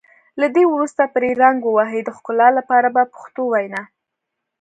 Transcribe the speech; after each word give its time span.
له 0.39 0.47
دې 0.55 0.63
وروسته 0.73 1.03
پرې 1.15 1.29
رنګ 1.43 1.59
ووهئ 1.65 2.01
د 2.05 2.09
ښکلا 2.17 2.49
لپاره 2.57 2.87
په 2.95 3.01
پښتو 3.13 3.41
وینا. 3.53 3.81